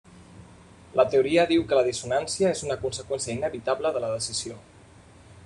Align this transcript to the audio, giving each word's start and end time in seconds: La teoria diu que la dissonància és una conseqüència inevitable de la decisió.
La 0.99 1.03
teoria 1.15 1.43
diu 1.51 1.65
que 1.73 1.77
la 1.79 1.83
dissonància 1.89 2.49
és 2.55 2.65
una 2.69 2.79
conseqüència 2.87 3.37
inevitable 3.39 3.93
de 3.99 4.03
la 4.07 4.11
decisió. 4.17 4.59